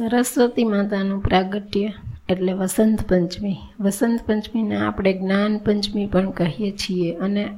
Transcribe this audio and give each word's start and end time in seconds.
સરસ્વતી 0.00 0.64
માતાનું 0.64 1.20
પ્રાગટ્ય 1.20 1.92
એટલે 2.28 2.52
વસંત 2.52 3.08
પંચમી. 3.08 3.56
વસંત 3.80 4.20
પંચમીને 4.26 4.76
આપણે 4.76 5.12
જ્ઞાન 5.12 5.58
પંચમી 5.58 6.06
પણ 6.06 6.30
કહીએ 6.30 6.70
છીએ 6.70 7.12
અને 7.12 7.48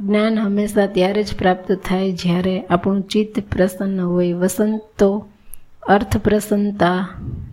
જ્ઞાન 0.00 0.38
હંમેશા 0.38 0.86
ત્યારે 0.86 1.22
જ 1.22 1.34
પ્રાપ્ત 1.38 1.72
થાય 1.72 2.12
જ્યારે 2.12 2.62
આપણું 2.62 3.02
ચિત્ત 3.02 3.40
પ્રસન્ન 3.52 4.00
હોય, 4.00 4.32
વસંત 4.32 4.80
તો 4.98 5.26
અર્થ 5.88 6.16
પ્રસન્નતા 6.16 7.08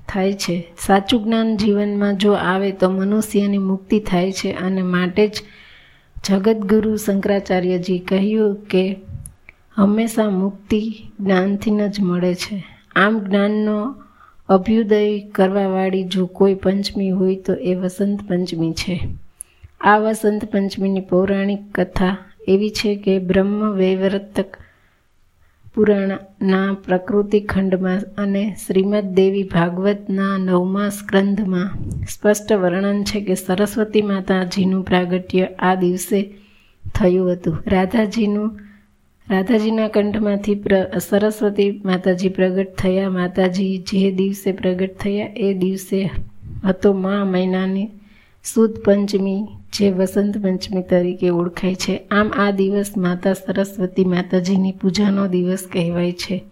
થાય 0.08 0.34
છે. 0.34 0.74
સાચું 0.80 1.24
જ્ઞાન 1.24 1.58
જીવનમાં 1.58 2.18
જો 2.18 2.34
આવે 2.34 2.72
તો 2.72 2.90
મનુષ્યની 2.90 3.58
મુક્તિ 3.58 4.00
થાય 4.00 4.32
છે 4.32 4.52
અને 4.52 4.82
માટે 4.82 5.28
જ 5.28 5.42
જગતગુરુ 6.30 6.96
શંકરાચાર્યજી 6.96 8.00
કહ્યું 8.00 8.56
કે 8.56 8.98
હંમેશા 9.76 10.30
મુક્તિ 10.30 10.94
જ્ઞાનથી 11.20 11.72
જ 11.90 12.00
મળે 12.00 12.36
છે. 12.36 12.71
આમ 12.96 13.20
જ્ઞાનનો 13.20 13.96
અભ્યુદય 14.50 15.20
કરવાવાળી 15.20 16.04
જો 16.04 16.26
કોઈ 16.26 16.54
પંચમી 16.54 17.10
હોય 17.10 17.36
તો 17.36 17.54
એ 17.54 17.76
વસંત 17.76 18.20
પંચમી 18.30 18.72
છે. 18.72 19.08
આ 19.82 19.98
વસંત 19.98 20.46
પંચમીની 20.46 21.00
પૌરાણિક 21.00 21.80
કથા 21.80 22.18
એવી 22.48 22.70
છે 22.70 22.96
કે 22.96 23.20
બ્રહ્મ 23.20 23.72
વૈવર્તક 23.72 24.46
પુરાણના 25.76 26.74
પ્રકૃતિ 26.74 27.40
ખંડમાં 27.40 28.02
અને 28.18 28.56
શ્રીમદ 28.68 29.04
દેવી 29.04 29.44
ભાગવતના 29.44 30.38
નવમા 30.38 30.90
સ્કંધમાં 30.90 31.70
સ્પષ્ટ 32.06 32.54
વર્ણન 32.54 33.04
છે 33.04 33.22
કે 33.22 33.36
સરસ્વતી 33.36 34.02
માતાજીનું 34.02 34.84
પ્રાગટ્ય 34.84 35.46
આ 35.60 35.76
દિવસે 35.76 36.34
થયું 36.96 37.32
હતું. 37.32 37.64
રાધાજીનું 37.68 38.60
રાધાજીના 39.32 39.88
કંઠમાંથી 39.88 40.56
પ્ર, 40.56 41.00
સરસ્વતી 41.00 41.82
માતાજી 41.86 42.30
પ્રગટ 42.30 42.76
થયા. 42.76 43.10
માતાજી 43.10 43.78
જે 43.78 44.12
દિવસે 44.12 44.52
પ્રગટ 44.52 44.98
થયા, 44.98 45.28
એ 45.38 45.54
દિવસે 45.54 46.10
હતો 46.66 46.94
મા 46.94 47.26
મહિનાની 47.26 47.90
સુદ 48.44 48.72
પંચમી, 48.86 49.44
જે 49.74 49.92
વસંત 49.92 50.38
પંચમી 50.38 50.84
તરીકે 50.84 51.30
ઓળખાય 51.30 51.76
છે. 51.76 51.98
આમ 52.12 52.32
આ 52.38 52.52
દિવસ 52.52 52.98
માતા 52.98 53.34
સરસ્વતી 53.34 54.06
માતાજીની 54.06 54.72
પૂજાનો 54.72 55.28
દિવસ 55.28 55.68
કહેવાય 55.74 56.12
છે. 56.12 56.44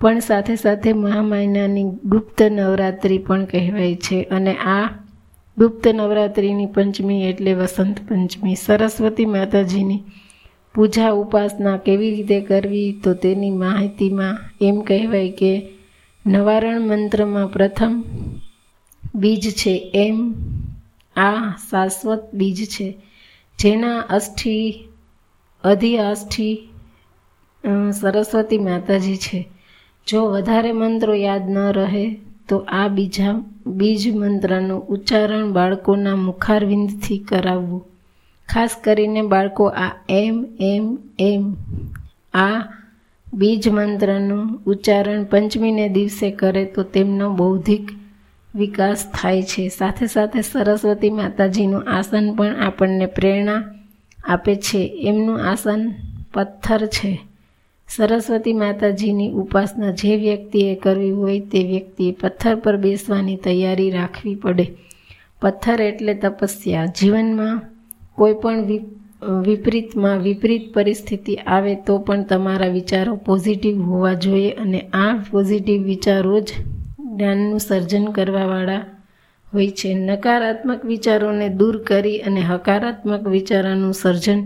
પણ 0.00 0.18
સાથે 0.18 0.56
સાથે 0.56 0.92
મહામહિનાની 0.92 1.84
ગુપ્ત 1.84 2.42
નવરાત્રિ 2.42 3.18
પણ 3.18 3.44
કહેવાય 3.44 3.94
છે 3.94 4.22
અને 4.22 4.54
આ 4.54 4.88
ગુપ્ત 5.58 5.88
નવરાત્રિની 5.88 6.66
પંચમી 6.66 7.22
એટલે 7.22 7.54
વસંત 7.54 7.96
પંચમી. 8.08 8.54
સરસ્વતી 8.54 9.24
માતાજીની 9.24 10.02
પૂજા 10.74 11.12
ઉપાસના 11.12 11.76
કેવી 11.76 12.10
રીતે 12.10 12.38
કરવી 12.40 12.90
તો 13.04 13.10
તેની 13.14 13.50
માહિતીમાં 13.50 14.40
એમ 14.60 14.76
કહેવાય 14.80 15.30
કે 15.30 15.52
નવારણ 16.26 16.80
મંત્રમાં 16.80 17.48
પ્રથમ 17.48 17.94
બીજ 19.14 19.44
છે 19.50 19.74
એમ. 19.94 20.18
આ 21.16 21.40
શાશ્વત 21.70 22.22
બીજ 22.34 22.58
છે. 22.64 22.88
જેના 23.58 23.98
અષ્ઠી 24.16 24.66
અધિઆષ્ઠી 25.64 26.54
સરસ્વતી 28.00 28.58
માતાજી 28.58 29.16
છે. 29.16 29.40
જો 30.06 30.20
વધારે 30.26 30.72
મંત્રો 30.72 31.14
યાદ 31.14 31.44
ન 31.50 31.58
રહે 31.72 32.04
તો 32.48 32.56
આ 32.78 32.88
બીજા 32.88 33.34
બીજ 33.66 34.02
મંત્રનું 34.16 34.86
ઉચ્ચારણ 34.94 35.52
બાળકોના 35.52 36.16
મુખારવિંદથી 36.16 37.18
કરાવવું. 37.18 37.82
ખાસ 38.48 38.70
કરીને 38.84 39.22
બાળકો 39.22 39.64
આ 39.66 39.90
એમ 40.08 40.46
એમ 40.60 40.98
એમ. 41.18 41.54
આ 42.34 42.62
બીજ 43.34 43.68
મંત્રનું 43.68 44.60
ઉચ્ચારણ 44.66 45.24
પંચમીને 45.24 45.88
દિવસે 45.88 46.30
કરે 46.30 46.64
તો 46.64 46.82
તેમનો 46.82 47.34
બૌદ્ધિક 47.34 47.88
વિકાસ 48.54 49.12
થાય 49.14 49.42
છે. 49.42 49.68
સાથે 49.68 50.06
સાથે 50.06 50.42
સરસ્વતી 50.42 51.10
માતાજીનું 51.10 51.82
આસન 51.82 52.34
પણ 52.34 52.56
આપણને 52.56 53.06
પ્રેરણા 53.06 53.64
આપે 54.28 54.56
છે. 54.56 55.02
એમનું 55.06 55.44
આસન 55.48 55.94
પથ્થર 56.34 56.86
છે. 56.86 57.20
સરસ્વતી 57.88 58.52
માતાજીની 58.52 59.30
ઉપાસના 59.30 59.90
જે 59.90 60.16
વ્યક્તિએ 60.16 60.74
કરવી 60.74 61.10
હોય 61.10 61.40
તે 61.40 61.64
વ્યક્તિએ 61.64 62.12
પથ્થર 62.12 62.54
પર 62.54 62.76
બેસવાની 62.76 63.36
તૈયારી 63.36 63.90
રાખવી 63.90 64.34
પડે. 64.34 64.66
પથ્થર 65.42 65.80
એટલે 65.80 66.14
તપસ્યા. 66.14 66.86
જીવનમાં 66.86 67.73
કોઈ 68.18 68.34
પણ 68.34 68.58
વિપરીતમાં 69.42 70.18
વિપરીત 70.18 70.74
પરિસ્થિતિ 70.74 71.34
આવે 71.36 71.74
તો 71.74 71.98
પણ 71.98 72.24
તમારા 72.24 72.66
વિચારો 72.68 73.16
પોઝિટિવ 73.16 73.82
હોવા 73.82 74.12
જોઈએ 74.12 74.50
અને 74.50 74.80
આ 74.80 75.16
પોઝિટિવ 75.30 75.82
વિચારો 75.82 76.40
જ 76.40 76.50
જ્ઞાનનું 76.98 77.58
સર્જન 77.58 78.04
કરવાવાળા 78.04 78.82
હોય 79.54 79.70
છે. 79.70 79.94
નકારાત્મક 79.94 80.84
વિચારોને 80.84 81.48
દૂર 81.48 81.82
કરી 81.82 82.18
અને 82.18 82.40
હકારાત્મક 82.40 83.28
વિચારોનું 83.28 83.92
સર્જન 83.92 84.40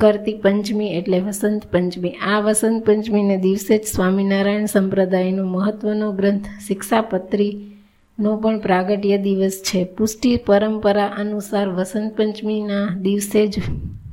કરતી 0.00 0.34
પંચમી 0.34 0.86
એટલે 0.86 1.18
વસંત 1.18 1.62
પંચમી. 1.72 2.10
આ 2.10 2.40
વસંત 2.40 2.86
પંચમીને 2.86 3.36
દિવસે 3.36 3.78
જ 3.78 3.84
સ્વામિનારાયણ 3.84 4.64
સંપ્રદાયનો 4.64 5.44
મહત્વનો 5.44 6.12
ગ્રંથ 6.12 6.46
શિક્ષાપત્રી 6.66 7.71
નો 8.18 8.36
પણ 8.36 8.58
પ્રાગટ્ય 8.58 9.16
દિવસ 9.18 9.62
છે. 9.62 9.84
પુષ્ટિ 9.84 10.36
પરંપરા 10.36 11.06
અનુસાર 11.06 11.68
વસંત 11.68 12.16
પંચમીના 12.16 12.86
દિવસે 13.02 13.46
જ 13.46 13.60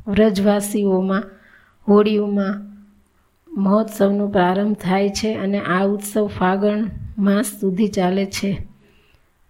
વ્રજવાસીઓમાં, 0.08 1.24
હોળીઓમાં 1.88 2.56
મહોત્સવનો 3.54 4.28
પ્રારંભ 4.28 4.78
થાય 4.78 5.10
છે 5.10 5.36
અને 5.36 5.60
આ 5.60 5.86
ઉત્સવ 5.86 6.28
ફાગણ 6.28 6.90
માસ 7.18 7.46
સુધી 7.46 7.88
ચાલે 7.88 8.26
છે. 8.26 8.68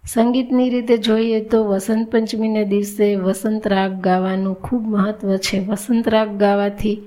સંગીતની 0.03 0.69
રીતે 0.69 0.97
જોઈએ 0.97 1.39
તો 1.45 1.63
વસંત 1.63 2.11
પંચમીને 2.11 2.65
દિવસે 2.65 3.15
વસંત 3.15 3.67
રાગ 3.67 4.01
ગાવાનું 4.01 4.55
ખૂબ 4.55 4.87
મહત્ત્વ 4.87 5.37
છે. 5.37 5.59
વસંત 5.59 6.07
રાગ 6.07 6.37
ગાવાથી 6.37 7.01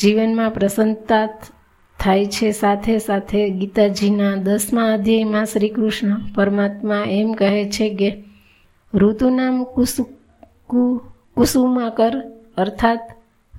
જીવનમાં 0.00 0.50
પ્રસન્નતા 0.50 1.28
થાય 2.00 2.26
છે. 2.26 2.52
સાથે 2.52 2.98
સાથે 2.98 3.50
ગીતાજીના 3.50 4.34
દસમા 4.34 4.92
અધ્યાયમાં 4.92 5.46
શ્રી 5.46 5.68
કૃષ્ણ 5.68 6.16
પરમાત્મા 6.34 7.04
એમ 7.06 7.32
કહે 7.32 7.70
છે 7.70 7.94
કે 7.94 8.24
ઋતુનામ 8.94 9.64
કુસુ, 9.64 10.06
કુ, 10.66 11.00
કુસુમાકર, 11.36 12.22
અર્થાત 12.56 13.00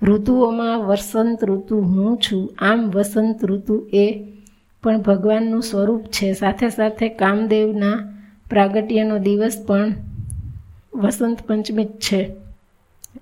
ઋતુઓમાં 0.04 0.80
વસંત 0.80 1.44
ઋતુ 1.44 1.78
હું 1.78 2.18
છું, 2.18 2.56
આમ 2.60 2.90
વસંત 2.90 3.46
ઋતુ 3.46 3.90
એ 3.94 4.24
પણ 4.84 5.02
ભગવાનનું 5.02 5.62
સ્વરૂપ 5.62 6.02
છે. 6.02 6.34
સાથે 6.34 6.70
સાથે 6.70 7.10
કામદેવના 7.10 8.14
પ્રાગટ્યનો 8.50 9.18
દિવસ 9.18 9.66
પણ 9.68 9.94
વસંત 10.96 11.42
પંચમી 11.42 11.86
જ 11.86 11.88
છે. 11.88 12.30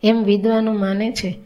એમ 0.04 0.24
વિદ્વાનો 0.24 0.74
માને 0.74 1.12
છે. 1.12 1.40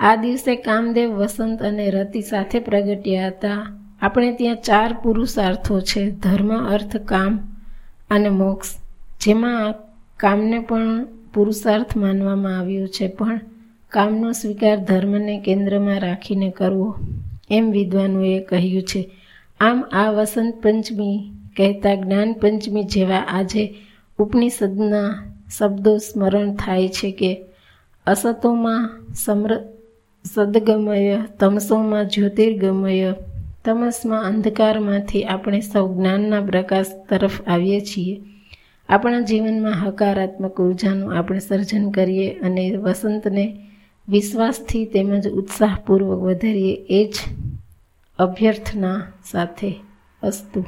આ 0.00 0.16
દિવસે 0.16 0.56
કામદેવ 0.56 1.10
વસંત 1.10 1.62
અને 1.62 1.90
રતિ 1.90 2.20
સાથે 2.20 2.58
પ્રગટ્યા 2.58 3.26
હતા. 3.26 3.78
આપણે 4.02 4.32
ત્યાં 4.32 4.56
ચાર 4.56 4.92
પુરુષાર્થો 5.02 5.80
છે, 5.80 6.10
ધર્મ, 6.10 6.68
અર્થ, 6.68 6.96
કામ 6.96 7.38
અને 8.10 8.28
મોક્ષ. 8.28 8.76
જેમાં 9.20 9.74
કામને 10.16 10.58
પણ 10.58 11.04
પુરુષાર્થ 11.34 11.96
માનવામાં 11.96 12.58
આવ્યો 12.58 12.86
છે, 12.86 13.08
પણ 13.08 13.40
કામનો 13.88 14.32
સ્વીકાર 14.32 14.76
ધર્મને 14.76 15.38
કેન્દ્રમાં 15.38 16.00
રાખીને 16.00 16.50
કરવો 16.50 16.96
એમ 17.50 17.70
વિદ્વાનોએ 17.70 18.40
કહ્યું 18.40 18.82
છે. 18.82 19.10
આમ 19.60 19.84
આ 19.92 20.10
વસંત 20.10 20.54
પંચમી 20.62 21.30
કહેતા 21.56 21.94
જ્ઞાન 21.94 22.32
પંચમી 22.32 22.84
જેવા 22.84 23.18
આજે 23.18 23.74
ઉપનિષદના 24.18 25.10
શબ્દો 25.58 25.96
સ્મરણ 25.96 26.54
થાય 26.54 26.88
છે 26.88 27.10
કે 27.10 27.44
અસતોમાં 28.06 28.90
સમૃ 29.14 29.75
સદગમય, 30.34 31.18
તમસોમાં 31.40 32.08
જ્યોતિર્ગમય, 32.08 33.14
તમસમાં 33.64 34.24
અંધકારમાંથી 34.24 35.24
આપણે 35.24 35.60
સૌ 35.60 35.94
જ્ઞાનના 35.94 36.40
પ્રકાશ 36.40 36.86
તરફ 37.08 37.48
આવીએ 37.48 37.80
છીએ. 37.80 38.20
આપણા 38.88 39.20
જીવનમાં 39.20 39.88
હકારાત્મક 39.88 40.60
ઉર્જાનું 40.60 41.18
આપણે 41.18 41.38
સર્જન 41.38 41.90
કરીએ 41.90 42.40
અને 42.40 42.76
વસંતને 42.76 43.56
વિશ્વાસથી 44.08 44.84
તેમજ 44.84 45.28
ઉત્સાહપૂર્વક 45.28 46.18
વધારીએ 46.18 46.74
એ 46.74 47.10
જ 47.10 47.14
અભ્યર્થના 48.18 49.02
સાથે 49.30 49.74
અસ્તુ. 50.22 50.64